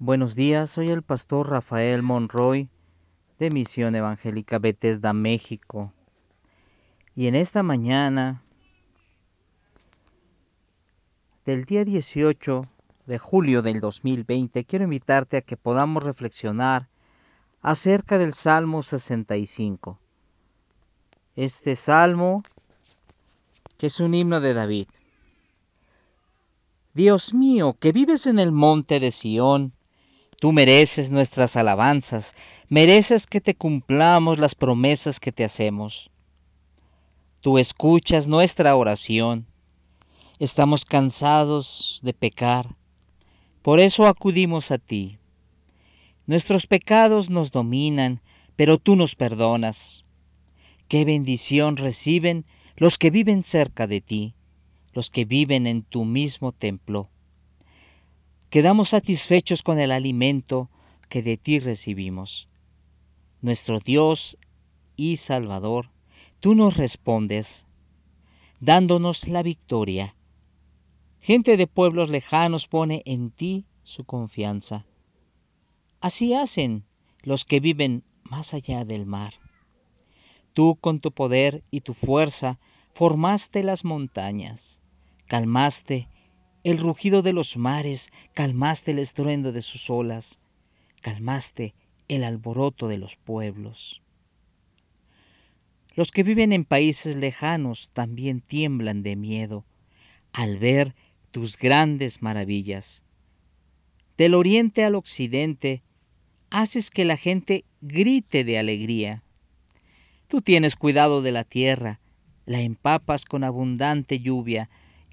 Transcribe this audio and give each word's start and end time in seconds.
Buenos 0.00 0.36
días, 0.36 0.70
soy 0.70 0.90
el 0.90 1.02
pastor 1.02 1.50
Rafael 1.50 2.04
Monroy 2.04 2.68
de 3.40 3.50
Misión 3.50 3.96
Evangélica 3.96 4.60
Bethesda, 4.60 5.12
México. 5.12 5.92
Y 7.16 7.26
en 7.26 7.34
esta 7.34 7.64
mañana 7.64 8.44
del 11.44 11.64
día 11.64 11.84
18 11.84 12.62
de 13.06 13.18
julio 13.18 13.60
del 13.60 13.80
2020 13.80 14.64
quiero 14.66 14.84
invitarte 14.84 15.38
a 15.38 15.40
que 15.40 15.56
podamos 15.56 16.04
reflexionar 16.04 16.88
acerca 17.60 18.18
del 18.18 18.34
Salmo 18.34 18.82
65. 18.82 19.98
Este 21.34 21.74
salmo 21.74 22.44
que 23.78 23.88
es 23.88 23.98
un 23.98 24.14
himno 24.14 24.40
de 24.40 24.54
David. 24.54 24.86
Dios 26.94 27.34
mío, 27.34 27.76
que 27.80 27.90
vives 27.90 28.28
en 28.28 28.38
el 28.38 28.52
monte 28.52 29.00
de 29.00 29.10
Sión, 29.10 29.72
Tú 30.40 30.52
mereces 30.52 31.10
nuestras 31.10 31.56
alabanzas, 31.56 32.36
mereces 32.68 33.26
que 33.26 33.40
te 33.40 33.56
cumplamos 33.56 34.38
las 34.38 34.54
promesas 34.54 35.18
que 35.18 35.32
te 35.32 35.42
hacemos. 35.42 36.12
Tú 37.40 37.58
escuchas 37.58 38.28
nuestra 38.28 38.76
oración. 38.76 39.46
Estamos 40.38 40.84
cansados 40.84 41.98
de 42.04 42.14
pecar, 42.14 42.76
por 43.62 43.80
eso 43.80 44.06
acudimos 44.06 44.70
a 44.70 44.78
ti. 44.78 45.18
Nuestros 46.26 46.68
pecados 46.68 47.30
nos 47.30 47.50
dominan, 47.50 48.20
pero 48.54 48.78
tú 48.78 48.94
nos 48.94 49.16
perdonas. 49.16 50.04
Qué 50.86 51.04
bendición 51.04 51.76
reciben 51.76 52.44
los 52.76 52.96
que 52.96 53.10
viven 53.10 53.42
cerca 53.42 53.88
de 53.88 54.00
ti, 54.00 54.34
los 54.92 55.10
que 55.10 55.24
viven 55.24 55.66
en 55.66 55.82
tu 55.82 56.04
mismo 56.04 56.52
templo 56.52 57.10
quedamos 58.50 58.90
satisfechos 58.90 59.62
con 59.62 59.78
el 59.78 59.92
alimento 59.92 60.70
que 61.08 61.22
de 61.22 61.36
ti 61.36 61.58
recibimos. 61.58 62.48
Nuestro 63.40 63.78
Dios 63.80 64.38
y 64.96 65.16
Salvador, 65.16 65.90
tú 66.40 66.54
nos 66.54 66.76
respondes, 66.76 67.66
dándonos 68.60 69.28
la 69.28 69.42
victoria. 69.42 70.14
Gente 71.20 71.56
de 71.56 71.66
pueblos 71.66 72.10
lejanos 72.10 72.68
pone 72.68 73.02
en 73.04 73.30
ti 73.30 73.66
su 73.82 74.04
confianza. 74.04 74.86
Así 76.00 76.34
hacen 76.34 76.84
los 77.22 77.44
que 77.44 77.60
viven 77.60 78.04
más 78.22 78.54
allá 78.54 78.84
del 78.84 79.06
mar. 79.06 79.34
Tú 80.52 80.76
con 80.80 81.00
tu 81.00 81.12
poder 81.12 81.64
y 81.70 81.80
tu 81.80 81.94
fuerza 81.94 82.58
formaste 82.94 83.62
las 83.62 83.84
montañas, 83.84 84.80
calmaste 85.26 86.08
el 86.64 86.78
rugido 86.78 87.22
de 87.22 87.32
los 87.32 87.56
mares, 87.56 88.12
calmaste 88.34 88.90
el 88.90 88.98
estruendo 88.98 89.52
de 89.52 89.62
sus 89.62 89.90
olas, 89.90 90.40
calmaste 91.02 91.72
el 92.08 92.24
alboroto 92.24 92.88
de 92.88 92.98
los 92.98 93.16
pueblos. 93.16 94.02
Los 95.94 96.10
que 96.10 96.22
viven 96.22 96.52
en 96.52 96.64
países 96.64 97.16
lejanos 97.16 97.90
también 97.92 98.40
tiemblan 98.40 99.02
de 99.02 99.16
miedo 99.16 99.64
al 100.32 100.58
ver 100.58 100.94
tus 101.30 101.56
grandes 101.56 102.22
maravillas. 102.22 103.02
Del 104.16 104.34
oriente 104.34 104.84
al 104.84 104.94
occidente, 104.94 105.82
haces 106.50 106.90
que 106.90 107.04
la 107.04 107.16
gente 107.16 107.64
grite 107.80 108.44
de 108.44 108.58
alegría. 108.58 109.22
Tú 110.26 110.40
tienes 110.40 110.76
cuidado 110.76 111.22
de 111.22 111.32
la 111.32 111.44
tierra, 111.44 112.00
la 112.46 112.60
empapas 112.60 113.24
con 113.24 113.44
abundante 113.44 114.20
lluvia, 114.20 114.68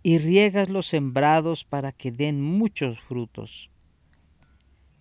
y 0.06 0.20
riegas 0.20 0.70
los 0.70 0.86
sembrados 0.86 1.64
para 1.64 1.92
que 1.92 2.12
den 2.12 2.40
muchos 2.40 3.00
frutos. 3.00 3.72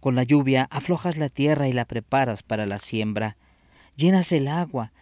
Con 0.00 0.14
la 0.14 0.22
lluvia 0.22 0.66
aflojas 0.70 1.18
la 1.18 1.28
tierra 1.28 1.68
y 1.68 1.74
la 1.74 1.84
preparas 1.84 2.42
para 2.42 2.64
la 2.64 2.78
siembra. 2.78 3.36
Llenas 3.96 4.32
el 4.32 4.48
agua, 4.48 4.94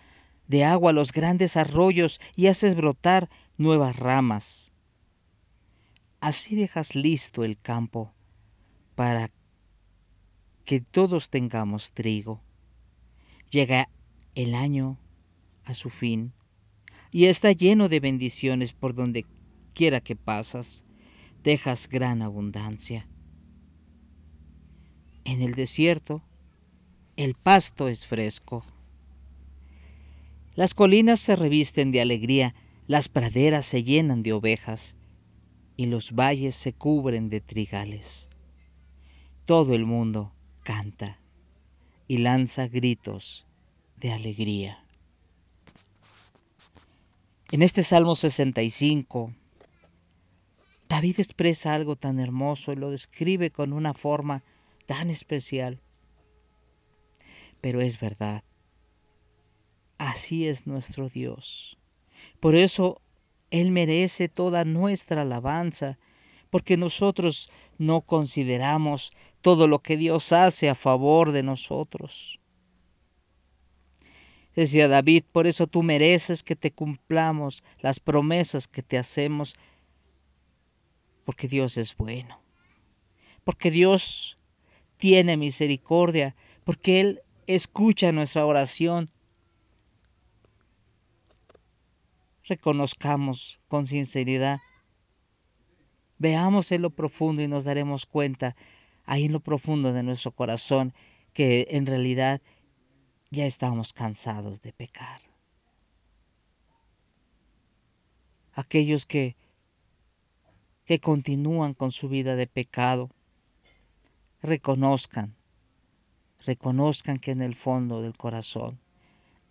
de 0.48 0.64
agua 0.64 0.92
los 0.92 1.12
grandes 1.12 1.56
arroyos 1.56 2.20
y 2.34 2.48
haces 2.48 2.74
brotar 2.74 3.30
nuevas 3.58 3.94
ramas. 3.94 4.72
Así 6.18 6.56
dejas 6.56 6.96
listo 6.96 7.44
el 7.44 7.56
campo 7.56 8.12
para 8.96 9.30
que 10.64 10.80
todos 10.80 11.30
tengamos 11.30 11.92
trigo. 11.92 12.42
Llega 13.50 13.88
el 14.34 14.56
año 14.56 14.98
a 15.64 15.74
su 15.74 15.90
fin 15.90 16.32
y 17.12 17.26
está 17.26 17.52
lleno 17.52 17.88
de 17.88 18.00
bendiciones 18.00 18.72
por 18.72 18.94
donde 18.94 19.26
quiera 19.74 20.00
que 20.00 20.16
pasas, 20.16 20.84
dejas 21.42 21.88
gran 21.88 22.22
abundancia. 22.22 23.06
En 25.24 25.42
el 25.42 25.54
desierto, 25.54 26.22
el 27.16 27.34
pasto 27.34 27.88
es 27.88 28.06
fresco. 28.06 28.64
Las 30.54 30.74
colinas 30.74 31.20
se 31.20 31.36
revisten 31.36 31.92
de 31.92 32.00
alegría, 32.00 32.54
las 32.86 33.08
praderas 33.08 33.64
se 33.64 33.84
llenan 33.84 34.22
de 34.22 34.32
ovejas 34.32 34.96
y 35.76 35.86
los 35.86 36.12
valles 36.12 36.54
se 36.54 36.72
cubren 36.72 37.28
de 37.28 37.40
trigales. 37.40 38.28
Todo 39.44 39.74
el 39.74 39.86
mundo 39.86 40.32
canta 40.62 41.18
y 42.08 42.18
lanza 42.18 42.68
gritos 42.68 43.46
de 43.96 44.12
alegría. 44.12 44.84
En 47.50 47.62
este 47.62 47.82
Salmo 47.82 48.16
65, 48.16 49.32
David 50.92 51.20
expresa 51.20 51.72
algo 51.72 51.96
tan 51.96 52.20
hermoso 52.20 52.70
y 52.70 52.76
lo 52.76 52.90
describe 52.90 53.48
con 53.48 53.72
una 53.72 53.94
forma 53.94 54.42
tan 54.84 55.08
especial. 55.08 55.80
Pero 57.62 57.80
es 57.80 57.98
verdad. 57.98 58.44
Así 59.96 60.46
es 60.46 60.66
nuestro 60.66 61.08
Dios. 61.08 61.78
Por 62.40 62.56
eso 62.56 63.00
Él 63.50 63.70
merece 63.70 64.28
toda 64.28 64.64
nuestra 64.64 65.22
alabanza, 65.22 65.98
porque 66.50 66.76
nosotros 66.76 67.48
no 67.78 68.02
consideramos 68.02 69.12
todo 69.40 69.68
lo 69.68 69.78
que 69.78 69.96
Dios 69.96 70.34
hace 70.34 70.68
a 70.68 70.74
favor 70.74 71.32
de 71.32 71.42
nosotros. 71.42 72.38
Decía 74.54 74.88
David, 74.88 75.24
por 75.32 75.46
eso 75.46 75.66
tú 75.66 75.82
mereces 75.82 76.42
que 76.42 76.54
te 76.54 76.70
cumplamos 76.70 77.64
las 77.80 77.98
promesas 77.98 78.68
que 78.68 78.82
te 78.82 78.98
hacemos 78.98 79.54
porque 81.24 81.48
Dios 81.48 81.76
es 81.76 81.96
bueno, 81.96 82.40
porque 83.44 83.70
Dios 83.70 84.36
tiene 84.96 85.36
misericordia, 85.36 86.36
porque 86.64 87.00
Él 87.00 87.22
escucha 87.46 88.12
nuestra 88.12 88.46
oración. 88.46 89.10
Reconozcamos 92.44 93.60
con 93.68 93.86
sinceridad, 93.86 94.60
veamos 96.18 96.70
en 96.72 96.82
lo 96.82 96.90
profundo 96.90 97.42
y 97.42 97.48
nos 97.48 97.64
daremos 97.64 98.06
cuenta, 98.06 98.56
ahí 99.04 99.24
en 99.24 99.32
lo 99.32 99.40
profundo 99.40 99.92
de 99.92 100.02
nuestro 100.02 100.32
corazón, 100.32 100.92
que 101.32 101.66
en 101.70 101.86
realidad 101.86 102.40
ya 103.30 103.46
estamos 103.46 103.92
cansados 103.92 104.60
de 104.60 104.72
pecar. 104.72 105.20
Aquellos 108.54 109.06
que 109.06 109.36
que 110.92 111.00
continúan 111.00 111.72
con 111.72 111.90
su 111.90 112.10
vida 112.10 112.36
de 112.36 112.46
pecado, 112.46 113.08
reconozcan, 114.42 115.34
reconozcan 116.44 117.16
que 117.16 117.30
en 117.30 117.40
el 117.40 117.54
fondo 117.54 118.02
del 118.02 118.14
corazón 118.14 118.78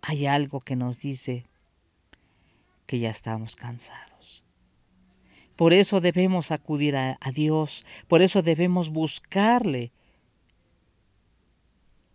hay 0.02 0.26
algo 0.26 0.60
que 0.60 0.76
nos 0.76 1.00
dice 1.00 1.44
que 2.86 3.00
ya 3.00 3.10
estamos 3.10 3.56
cansados. 3.56 4.44
Por 5.56 5.72
eso 5.72 6.00
debemos 6.00 6.52
acudir 6.52 6.94
a, 6.94 7.18
a, 7.20 7.32
Dios, 7.32 7.84
por 8.06 8.22
eso 8.22 8.42
debemos 8.42 8.90
buscarle, 8.90 9.90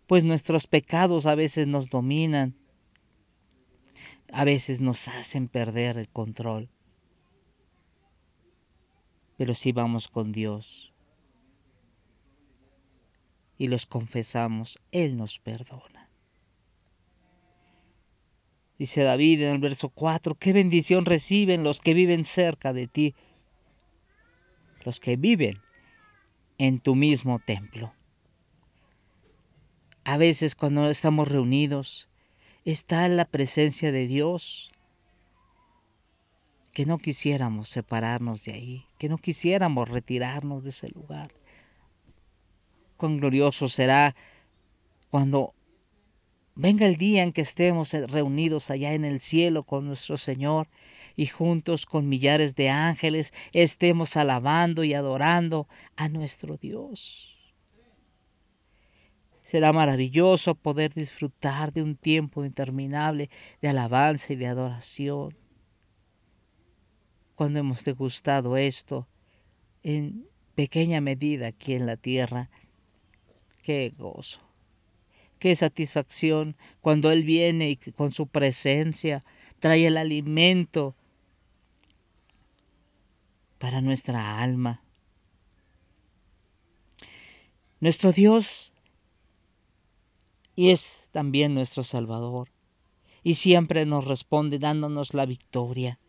pues 0.06 0.24
nuestros 0.24 0.66
pecados 0.66 1.26
a 1.26 1.34
veces 1.34 1.66
nos 1.66 1.90
dominan, 1.90 2.54
a 4.32 4.44
veces 4.44 4.80
nos 4.80 5.06
hacen 5.08 5.48
perder 5.48 5.98
el 5.98 6.08
control 6.08 6.70
pero 9.38 9.54
si 9.54 9.70
vamos 9.70 10.08
con 10.08 10.32
Dios 10.32 10.92
y 13.56 13.68
los 13.68 13.86
confesamos, 13.86 14.78
Él 14.90 15.16
nos 15.16 15.38
perdona. 15.38 16.10
Dice 18.78 19.02
David 19.02 19.42
en 19.42 19.54
el 19.54 19.58
verso 19.58 19.90
4, 19.90 20.34
qué 20.34 20.52
bendición 20.52 21.04
reciben 21.04 21.62
los 21.62 21.80
que 21.80 21.94
viven 21.94 22.24
cerca 22.24 22.72
de 22.72 22.88
ti, 22.88 23.14
los 24.84 24.98
que 24.98 25.16
viven 25.16 25.54
en 26.58 26.80
tu 26.80 26.96
mismo 26.96 27.38
templo. 27.38 27.94
A 30.02 30.16
veces 30.16 30.56
cuando 30.56 30.88
estamos 30.88 31.28
reunidos 31.28 32.08
está 32.64 33.06
la 33.08 33.24
presencia 33.24 33.92
de 33.92 34.08
Dios 34.08 34.68
que 36.78 36.86
no 36.86 36.98
quisiéramos 36.98 37.68
separarnos 37.68 38.44
de 38.44 38.52
ahí, 38.52 38.86
que 38.98 39.08
no 39.08 39.18
quisiéramos 39.18 39.88
retirarnos 39.88 40.62
de 40.62 40.70
ese 40.70 40.88
lugar. 40.90 41.28
cuán 42.96 43.16
glorioso 43.16 43.66
será 43.68 44.14
cuando 45.10 45.54
venga 46.54 46.86
el 46.86 46.94
día 46.94 47.24
en 47.24 47.32
que 47.32 47.40
estemos 47.40 47.92
reunidos 47.92 48.70
allá 48.70 48.92
en 48.94 49.04
el 49.04 49.18
cielo 49.18 49.64
con 49.64 49.88
nuestro 49.88 50.16
Señor 50.16 50.68
y 51.16 51.26
juntos 51.26 51.84
con 51.84 52.08
millares 52.08 52.54
de 52.54 52.70
ángeles 52.70 53.34
estemos 53.52 54.16
alabando 54.16 54.84
y 54.84 54.94
adorando 54.94 55.66
a 55.96 56.08
nuestro 56.08 56.58
Dios. 56.58 57.36
Será 59.42 59.72
maravilloso 59.72 60.54
poder 60.54 60.94
disfrutar 60.94 61.72
de 61.72 61.82
un 61.82 61.96
tiempo 61.96 62.44
interminable 62.44 63.30
de 63.60 63.68
alabanza 63.68 64.32
y 64.32 64.36
de 64.36 64.46
adoración. 64.46 65.47
Cuando 67.38 67.60
hemos 67.60 67.84
degustado 67.84 68.56
esto 68.56 69.06
en 69.84 70.26
pequeña 70.56 71.00
medida 71.00 71.46
aquí 71.46 71.74
en 71.74 71.86
la 71.86 71.96
tierra, 71.96 72.50
qué 73.62 73.90
gozo, 73.96 74.40
qué 75.38 75.54
satisfacción 75.54 76.56
cuando 76.80 77.12
Él 77.12 77.22
viene 77.22 77.70
y 77.70 77.76
con 77.92 78.10
su 78.10 78.26
presencia 78.26 79.22
trae 79.60 79.86
el 79.86 79.98
alimento 79.98 80.96
para 83.60 83.82
nuestra 83.82 84.42
alma. 84.42 84.82
Nuestro 87.78 88.10
Dios 88.10 88.72
y 90.56 90.70
es 90.70 91.08
también 91.12 91.54
nuestro 91.54 91.84
Salvador. 91.84 92.48
Y 93.22 93.34
siempre 93.34 93.86
nos 93.86 94.06
responde 94.06 94.58
dándonos 94.58 95.14
la 95.14 95.24
victoria. 95.24 96.00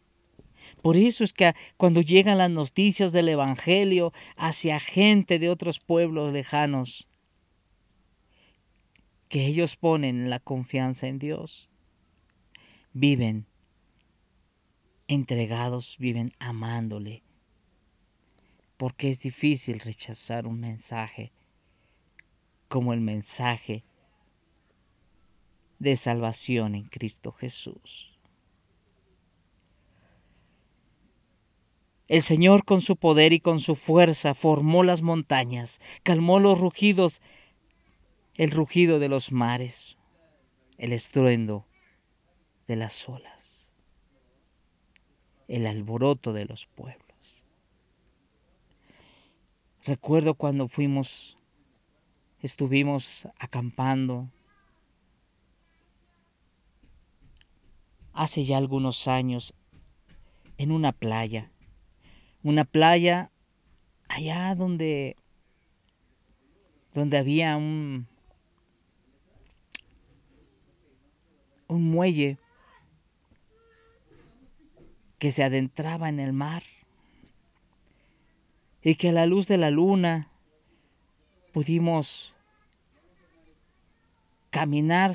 Por 0.82 0.98
eso 0.98 1.24
es 1.24 1.34
que 1.34 1.54
cuando 1.78 2.02
llegan 2.02 2.38
las 2.38 2.50
noticias 2.50 3.12
del 3.12 3.30
Evangelio 3.30 4.14
hacia 4.38 4.80
gente 4.80 5.40
de 5.40 5.50
otros 5.50 5.80
pueblos 5.80 6.32
lejanos, 6.32 7.08
que 9.28 9.46
ellos 9.46 9.76
ponen 9.76 10.30
la 10.30 10.40
confianza 10.40 11.08
en 11.08 11.20
Dios, 11.20 11.70
viven 12.94 13.46
entregados, 15.08 15.98
viven 16.00 16.32
amándole, 16.40 17.24
porque 18.78 19.10
es 19.10 19.22
difícil 19.22 19.80
rechazar 19.80 20.48
un 20.48 20.60
mensaje 20.60 21.32
como 22.68 22.94
el 22.94 23.02
mensaje 23.02 23.84
de 25.80 25.96
salvación 25.96 26.76
en 26.76 26.86
Cristo 26.86 27.32
Jesús. 27.32 28.19
El 32.10 32.24
Señor 32.24 32.66
con 32.66 32.82
su 32.82 32.96
poder 32.96 33.34
y 33.34 33.40
con 33.40 33.60
su 33.60 33.76
fuerza 33.76 34.34
formó 34.34 34.84
las 34.84 35.04
montañas, 35.04 35.80
calmó 36.02 36.40
los 36.40 36.60
rugidos, 36.60 37.22
el 38.34 38.50
rugido 38.50 38.98
de 38.98 39.10
los 39.10 39.32
mares, 39.32 39.96
el 40.80 40.92
estruendo 40.92 41.68
de 42.66 42.78
las 42.78 43.08
olas, 43.08 43.76
el 45.48 45.68
alboroto 45.68 46.34
de 46.34 46.46
los 46.46 46.66
pueblos. 46.66 47.46
Recuerdo 49.86 50.34
cuando 50.34 50.68
fuimos, 50.68 51.38
estuvimos 52.42 53.28
acampando 53.38 54.32
hace 58.14 58.46
ya 58.46 58.58
algunos 58.58 59.08
años 59.08 59.54
en 60.58 60.72
una 60.72 60.92
playa. 60.92 61.52
Una 62.44 62.64
playa 62.64 63.32
allá 64.08 64.56
donde 64.56 65.16
donde 66.94 67.18
había 67.18 67.56
un 67.58 68.08
un 71.68 71.84
muelle 71.92 72.38
que 75.20 75.32
se 75.32 75.44
adentraba 75.44 76.10
en 76.10 76.20
el 76.20 76.34
mar 76.34 76.64
y 78.82 78.96
que 78.96 79.10
a 79.10 79.14
la 79.14 79.26
luz 79.26 79.48
de 79.48 79.58
la 79.58 79.70
luna 79.70 80.32
pudimos 81.52 82.36
caminar 84.50 85.12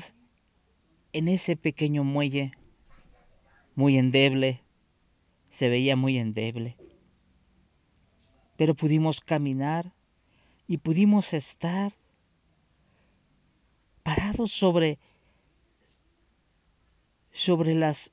en 1.11 1.27
ese 1.27 1.55
pequeño 1.55 2.03
muelle 2.03 2.51
muy 3.75 3.97
endeble, 3.97 4.61
se 5.49 5.69
veía 5.69 5.95
muy 5.95 6.17
endeble. 6.17 6.77
Pero 8.57 8.75
pudimos 8.75 9.21
caminar 9.21 9.91
y 10.67 10.77
pudimos 10.77 11.33
estar 11.33 11.93
parados 14.03 14.51
sobre 14.51 14.97
sobre 17.31 17.73
las 17.73 18.11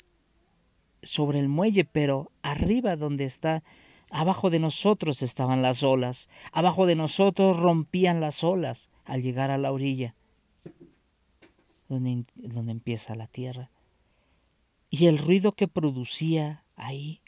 sobre 1.02 1.38
el 1.40 1.48
muelle, 1.48 1.84
pero 1.84 2.30
arriba 2.42 2.96
donde 2.96 3.24
está 3.24 3.62
abajo 4.10 4.50
de 4.50 4.58
nosotros 4.58 5.22
estaban 5.22 5.62
las 5.62 5.82
olas, 5.82 6.28
abajo 6.52 6.86
de 6.86 6.96
nosotros 6.96 7.58
rompían 7.58 8.20
las 8.20 8.44
olas 8.44 8.90
al 9.04 9.22
llegar 9.22 9.50
a 9.50 9.58
la 9.58 9.72
orilla 9.72 10.14
donde, 11.88 12.24
donde 12.36 12.72
empieza 12.72 13.14
la 13.14 13.26
tierra 13.26 13.70
y 14.90 15.06
el 15.06 15.18
ruido 15.18 15.52
que 15.52 15.68
producía 15.68 16.64
ahí. 16.76 17.20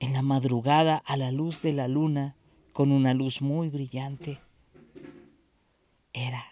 En 0.00 0.14
la 0.14 0.22
madrugada 0.22 0.96
a 0.96 1.16
la 1.16 1.30
luz 1.30 1.62
de 1.62 1.72
la 1.72 1.86
luna, 1.86 2.34
con 2.72 2.90
una 2.90 3.14
luz 3.14 3.42
muy 3.42 3.68
brillante, 3.68 4.40
era, 6.12 6.44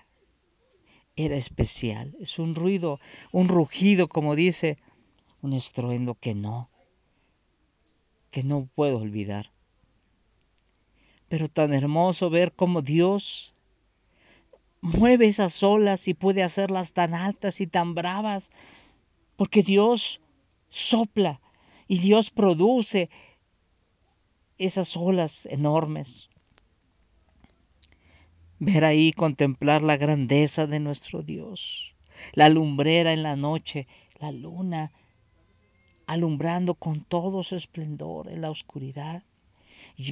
era 1.16 1.34
especial. 1.34 2.14
Es 2.20 2.38
un 2.38 2.54
ruido, 2.54 3.00
un 3.32 3.48
rugido, 3.48 4.08
como 4.08 4.36
dice, 4.36 4.78
un 5.42 5.54
estruendo 5.54 6.14
que 6.14 6.34
no, 6.34 6.68
que 8.30 8.42
no 8.42 8.68
puedo 8.74 8.98
olvidar. 8.98 9.50
Pero 11.28 11.48
tan 11.48 11.72
hermoso 11.72 12.30
ver 12.30 12.52
cómo 12.52 12.82
Dios 12.82 13.54
mueve 14.80 15.26
esas 15.26 15.62
olas 15.62 16.08
y 16.08 16.14
puede 16.14 16.42
hacerlas 16.42 16.92
tan 16.92 17.14
altas 17.14 17.60
y 17.60 17.66
tan 17.66 17.94
bravas, 17.94 18.50
porque 19.36 19.62
Dios 19.62 20.20
sopla 20.68 21.40
y 21.86 21.98
Dios 21.98 22.30
produce 22.30 23.08
esas 24.58 24.96
olas 24.96 25.46
enormes. 25.46 26.28
Ver 28.58 28.84
ahí, 28.84 29.12
contemplar 29.12 29.82
la 29.82 29.96
grandeza 29.96 30.66
de 30.66 30.80
nuestro 30.80 31.22
Dios, 31.22 31.94
la 32.34 32.48
lumbrera 32.48 33.12
en 33.12 33.22
la 33.22 33.36
noche, 33.36 33.86
la 34.20 34.32
luna 34.32 34.92
alumbrando 36.06 36.74
con 36.74 37.04
todo 37.04 37.42
su 37.42 37.54
esplendor 37.54 38.30
en 38.30 38.40
la 38.40 38.50
oscuridad, 38.50 39.22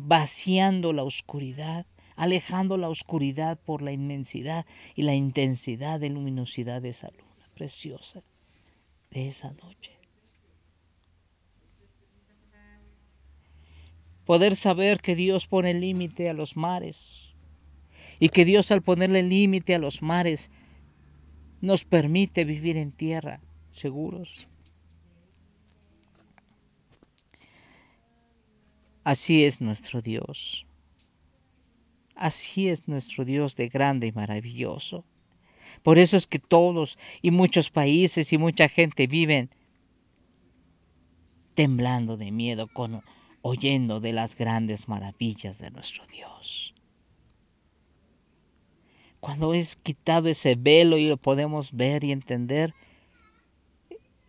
vaciando 0.03 0.93
la 0.93 1.03
oscuridad 1.03 1.87
alejando 2.17 2.79
la 2.79 2.89
oscuridad 2.89 3.59
por 3.59 3.83
la 3.83 3.93
inmensidad 3.93 4.67
y 4.95 5.03
la 5.03 5.15
intensidad 5.15 6.01
de 6.01 6.09
luminosidad 6.09 6.83
de 6.83 6.89
esa 6.89 7.09
luna 7.11 7.51
preciosa 7.55 8.23
de 9.11 9.29
esa 9.29 9.53
noche. 9.53 9.93
Poder 14.27 14.57
saber 14.57 15.01
que 15.01 15.15
Dios 15.15 15.47
pone 15.47 15.73
límite 15.73 16.29
a 16.29 16.35
los 16.35 16.57
mares 16.57 17.33
y 18.19 18.29
que 18.29 18.45
Dios 18.45 18.73
al 18.73 18.83
ponerle 18.83 19.23
límite 19.23 19.75
a 19.75 19.79
los 19.79 20.03
mares 20.03 20.51
nos 21.61 21.85
permite 21.85 22.45
vivir 22.45 22.77
en 22.77 22.93
tierra 22.93 23.41
seguros. 23.71 24.49
Así 29.05 29.45
es 29.45 29.61
nuestro 29.61 30.03
Dios. 30.03 30.67
Así 32.17 32.69
es 32.69 32.89
nuestro 32.89 33.25
Dios 33.25 33.55
de 33.55 33.69
grande 33.69 34.09
y 34.09 34.13
maravilloso. 34.13 35.05
Por 35.85 36.01
eso 36.01 36.17
es 36.17 36.27
que 36.27 36.41
todos 36.41 36.99
y 37.23 37.31
muchos 37.31 37.71
países 37.71 38.33
y 38.33 38.39
mucha 38.39 38.69
gente 38.69 39.07
viven 39.07 39.51
temblando 41.55 42.17
de 42.17 42.33
miedo 42.33 42.67
con 42.67 43.03
oyendo 43.47 44.01
de 44.01 44.13
las 44.13 44.37
grandes 44.37 44.89
maravillas 44.89 45.59
de 45.59 45.71
nuestro 45.71 46.05
Dios. 46.07 46.75
Cuando 49.21 49.55
es 49.55 49.77
quitado 49.77 50.29
ese 50.29 50.57
velo 50.57 50.99
y 50.99 51.09
lo 51.09 51.17
podemos 51.17 51.73
ver 51.73 52.03
y 52.03 52.11
entender, 52.11 52.75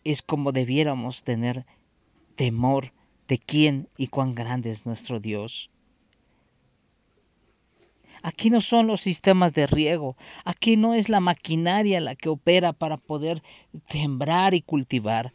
es 0.03 0.21
como 0.21 0.51
debiéramos 0.51 1.23
tener 1.23 1.65
temor 2.35 2.93
de 3.27 3.39
quién 3.39 3.87
y 3.97 4.07
cuán 4.07 4.33
grande 4.33 4.69
es 4.69 4.85
nuestro 4.85 5.19
Dios. 5.19 5.71
Aquí 8.21 8.51
no 8.51 8.61
son 8.61 8.85
los 8.85 9.01
sistemas 9.01 9.53
de 9.53 9.65
riego, 9.65 10.15
aquí 10.45 10.77
no 10.77 10.93
es 10.93 11.09
la 11.09 11.19
maquinaria 11.19 11.99
la 12.01 12.15
que 12.15 12.29
opera 12.29 12.71
para 12.71 12.97
poder 12.97 13.41
sembrar 13.89 14.53
y 14.53 14.61
cultivar. 14.61 15.33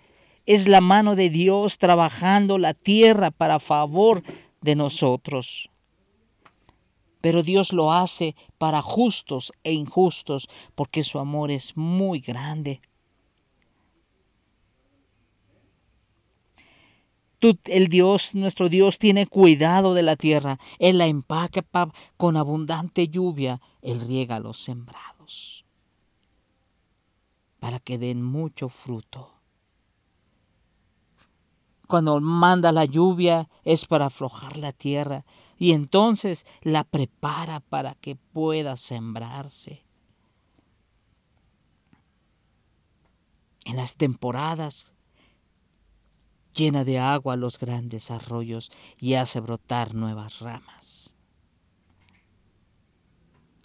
Es 0.54 0.68
la 0.68 0.82
mano 0.82 1.14
de 1.14 1.30
Dios 1.30 1.78
trabajando 1.78 2.58
la 2.58 2.74
tierra 2.74 3.30
para 3.30 3.58
favor 3.58 4.22
de 4.60 4.76
nosotros. 4.76 5.70
pero 7.22 7.42
Dios 7.42 7.72
lo 7.72 7.90
hace 7.90 8.34
para 8.58 8.82
justos 8.82 9.52
e 9.64 9.72
injustos, 9.72 10.48
porque 10.74 11.04
su 11.04 11.18
amor 11.18 11.50
es 11.50 11.74
muy 11.78 12.20
grande. 12.20 12.82
el 17.64 17.88
Dios, 17.88 18.34
nuestro 18.34 18.68
Dios, 18.68 18.98
tiene 18.98 19.24
cuidado 19.24 19.94
de 19.94 20.02
la 20.02 20.16
tierra. 20.16 20.58
Él 20.78 20.98
la 20.98 21.06
empaca 21.06 21.64
con 22.18 22.36
abundante 22.36 23.08
lluvia. 23.08 23.58
Él 23.80 24.02
riega 24.06 24.38
los 24.38 24.58
sembrados 24.58 25.64
para 27.58 27.78
que 27.80 27.96
den 27.96 28.22
mucho 28.22 28.68
fruto. 28.68 29.41
Cuando 31.92 32.22
manda 32.22 32.72
la 32.72 32.86
lluvia 32.86 33.50
es 33.64 33.84
para 33.84 34.06
aflojar 34.06 34.56
la 34.56 34.72
tierra 34.72 35.26
y 35.58 35.72
entonces 35.72 36.46
la 36.62 36.84
prepara 36.84 37.60
para 37.60 37.94
que 37.96 38.16
pueda 38.16 38.76
sembrarse. 38.76 39.84
En 43.66 43.76
las 43.76 43.96
temporadas 43.96 44.94
llena 46.54 46.82
de 46.84 46.98
agua 46.98 47.36
los 47.36 47.58
grandes 47.58 48.10
arroyos 48.10 48.70
y 48.98 49.12
hace 49.12 49.40
brotar 49.40 49.94
nuevas 49.94 50.38
ramas 50.38 51.14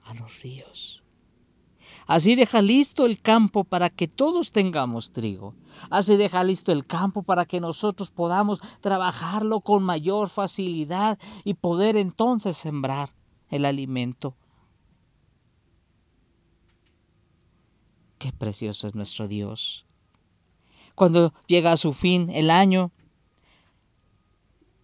a 0.03 0.13
los 0.15 0.41
ríos. 0.41 1.01
Así 2.07 2.35
deja 2.35 2.61
listo 2.61 3.05
el 3.05 3.21
campo 3.21 3.63
para 3.63 3.89
que 3.89 4.07
todos 4.07 4.51
tengamos 4.51 5.11
trigo. 5.11 5.53
Así 5.89 6.15
deja 6.15 6.43
listo 6.43 6.71
el 6.71 6.85
campo 6.85 7.21
para 7.21 7.45
que 7.45 7.59
nosotros 7.59 8.11
podamos 8.11 8.61
trabajarlo 8.79 9.59
con 9.59 9.83
mayor 9.83 10.29
facilidad 10.29 11.19
y 11.43 11.55
poder 11.55 11.97
entonces 11.97 12.55
sembrar 12.55 13.13
el 13.49 13.65
alimento. 13.65 14.35
Qué 18.17 18.31
precioso 18.31 18.87
es 18.87 18.95
nuestro 18.95 19.27
Dios. 19.27 19.85
Cuando 20.95 21.33
llega 21.45 21.73
a 21.73 21.77
su 21.77 21.93
fin 21.93 22.29
el 22.31 22.49
año, 22.49 22.91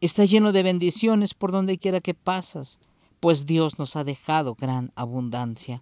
está 0.01 0.25
lleno 0.25 0.51
de 0.51 0.61
bendiciones 0.61 1.33
por 1.33 1.51
donde 1.51 1.79
quiera 1.79 2.01
que 2.01 2.13
pasas, 2.13 2.79
pues 3.19 3.45
Dios 3.45 3.79
nos 3.79 3.95
ha 3.95 4.03
dejado 4.03 4.55
gran 4.55 4.91
abundancia 4.95 5.81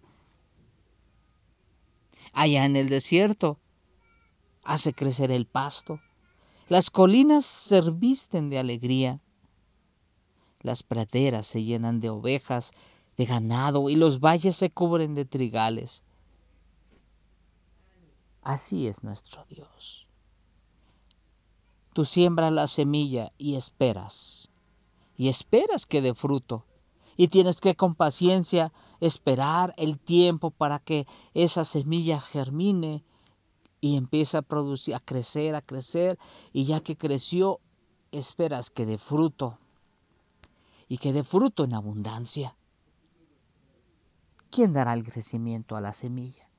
allá 2.34 2.66
en 2.66 2.76
el 2.76 2.90
desierto. 2.90 3.58
Hace 4.64 4.94
crecer 4.94 5.32
el 5.32 5.46
pasto. 5.46 6.00
Las 6.68 6.90
colinas 6.90 7.46
se 7.46 7.82
visten 7.92 8.50
de 8.50 8.60
alegría. 8.60 9.20
Las 10.62 10.84
praderas 10.84 11.48
se 11.48 11.64
llenan 11.64 12.00
de 12.00 12.10
ovejas, 12.10 12.72
de 13.18 13.26
ganado, 13.26 13.90
y 13.90 13.96
los 13.96 14.20
valles 14.20 14.56
se 14.56 14.70
cubren 14.70 15.16
de 15.16 15.26
trigales. 15.26 16.04
Así 18.42 18.88
es 18.88 19.04
nuestro 19.04 19.46
Dios. 19.50 20.08
Tú 21.94 22.06
siembras 22.06 22.54
la 22.54 22.68
semilla 22.68 23.34
y 23.38 23.56
esperas, 23.56 24.50
y 25.18 25.28
esperas 25.28 25.86
que 25.86 26.02
dé 26.02 26.14
fruto 26.14 26.66
y 27.22 27.28
tienes 27.28 27.62
que 27.62 27.76
con 27.76 27.94
paciencia 27.94 28.74
esperar 29.00 29.76
el 29.78 30.00
tiempo 30.00 30.50
para 30.50 30.80
que 30.80 31.06
esa 31.36 31.64
semilla 31.64 32.20
germine 32.20 33.04
y 33.80 33.96
empiece 33.96 34.38
a 34.38 34.42
producir, 34.42 34.96
a 34.96 35.00
crecer, 35.00 35.54
a 35.54 35.62
crecer 35.62 36.18
y 36.52 36.66
ya 36.66 36.80
que 36.80 36.98
creció, 36.98 37.60
esperas 38.12 38.72
que 38.72 38.88
dé 38.88 38.98
fruto 38.98 39.60
y 40.90 40.98
que 40.98 41.14
dé 41.14 41.24
fruto 41.24 41.64
en 41.64 41.76
abundancia. 41.76 42.56
¿Quién 44.50 44.74
dará 44.74 44.94
el 44.94 45.04
crecimiento 45.04 45.76
a 45.76 45.80
la 45.80 45.94
semilla? 45.94 46.50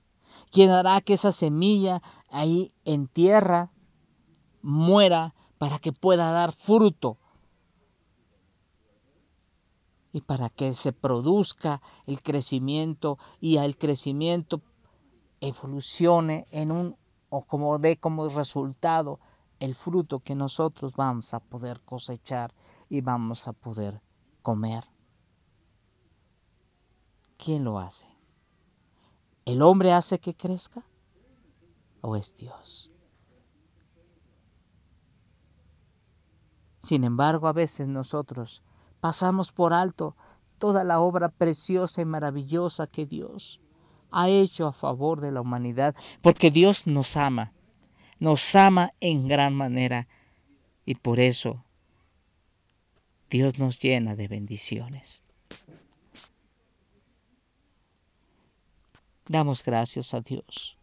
¿Quién 0.52 0.70
hará 0.70 1.00
que 1.00 1.14
esa 1.14 1.32
semilla 1.32 2.02
ahí 2.30 2.72
en 2.84 3.08
tierra 3.08 3.72
muera 4.62 5.34
para 5.58 5.80
que 5.80 5.92
pueda 5.92 6.30
dar 6.30 6.52
fruto 6.52 7.18
y 10.12 10.20
para 10.20 10.50
que 10.50 10.74
se 10.74 10.92
produzca 10.92 11.80
el 12.06 12.22
crecimiento 12.22 13.18
y 13.40 13.56
el 13.56 13.76
crecimiento 13.76 14.60
evolucione 15.40 16.46
en 16.50 16.70
un 16.70 16.96
o 17.30 17.42
como 17.42 17.78
dé 17.78 17.96
como 17.96 18.28
resultado 18.28 19.18
el 19.58 19.74
fruto 19.74 20.20
que 20.20 20.34
nosotros 20.34 20.94
vamos 20.96 21.32
a 21.32 21.40
poder 21.40 21.80
cosechar 21.82 22.52
y 22.90 23.00
vamos 23.00 23.48
a 23.48 23.54
poder 23.54 24.02
comer. 24.42 24.84
¿Quién 27.38 27.64
lo 27.64 27.78
hace? 27.78 28.06
¿El 29.44 29.62
hombre 29.62 29.92
hace 29.92 30.20
que 30.20 30.34
crezca 30.34 30.84
o 32.02 32.16
es 32.16 32.34
Dios? 32.34 32.90
Sin 36.78 37.04
embargo, 37.04 37.46
a 37.46 37.52
veces 37.52 37.88
nosotros 37.88 38.62
pasamos 39.02 39.50
por 39.50 39.72
alto 39.72 40.14
toda 40.58 40.84
la 40.84 41.00
obra 41.00 41.28
preciosa 41.28 42.00
y 42.00 42.04
maravillosa 42.04 42.86
que 42.86 43.04
Dios 43.04 43.60
ha 44.12 44.28
hecho 44.28 44.68
a 44.68 44.72
favor 44.72 45.20
de 45.20 45.32
la 45.32 45.40
humanidad, 45.40 45.96
porque 46.20 46.52
Dios 46.52 46.86
nos 46.86 47.16
ama, 47.16 47.52
nos 48.20 48.54
ama 48.54 48.92
en 49.00 49.26
gran 49.26 49.56
manera 49.56 50.06
y 50.84 50.94
por 50.94 51.18
eso 51.18 51.64
Dios 53.28 53.58
nos 53.58 53.80
llena 53.80 54.14
de 54.14 54.28
bendiciones. 54.28 55.24
Damos 59.26 59.64
gracias 59.64 60.14
a 60.14 60.20
Dios 60.20 60.78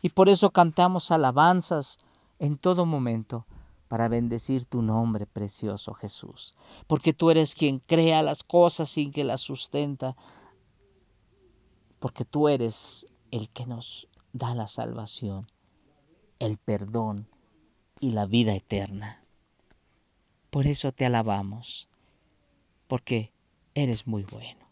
y 0.00 0.10
por 0.10 0.28
eso 0.28 0.50
cantamos 0.50 1.10
alabanzas 1.10 1.98
en 2.38 2.56
todo 2.56 2.86
momento 2.86 3.46
para 3.94 4.08
bendecir 4.08 4.66
tu 4.66 4.82
nombre 4.82 5.24
precioso 5.24 5.94
Jesús, 5.94 6.56
porque 6.88 7.12
tú 7.12 7.30
eres 7.30 7.54
quien 7.54 7.78
crea 7.78 8.24
las 8.24 8.42
cosas 8.42 8.90
sin 8.90 9.12
que 9.12 9.22
las 9.22 9.40
sustenta, 9.40 10.16
porque 12.00 12.24
tú 12.24 12.48
eres 12.48 13.06
el 13.30 13.48
que 13.50 13.66
nos 13.66 14.08
da 14.32 14.52
la 14.56 14.66
salvación, 14.66 15.46
el 16.40 16.58
perdón 16.58 17.28
y 18.00 18.10
la 18.10 18.26
vida 18.26 18.52
eterna. 18.56 19.24
Por 20.50 20.66
eso 20.66 20.90
te 20.90 21.06
alabamos, 21.06 21.88
porque 22.88 23.32
eres 23.76 24.08
muy 24.08 24.24
bueno. 24.24 24.63